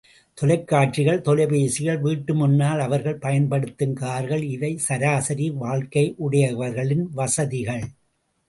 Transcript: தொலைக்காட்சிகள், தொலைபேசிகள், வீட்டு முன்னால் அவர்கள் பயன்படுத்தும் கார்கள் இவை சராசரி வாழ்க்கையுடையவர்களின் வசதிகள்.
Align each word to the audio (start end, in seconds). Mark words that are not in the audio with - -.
தொலைக்காட்சிகள், 0.37 1.19
தொலைபேசிகள், 1.19 1.99
வீட்டு 1.99 2.33
முன்னால் 2.33 2.79
அவர்கள் 2.79 3.19
பயன்படுத்தும் 3.19 3.93
கார்கள் 3.93 4.43
இவை 4.47 4.77
சராசரி 4.77 5.49
வாழ்க்கையுடையவர்களின் 5.61 7.05
வசதிகள். 7.13 7.85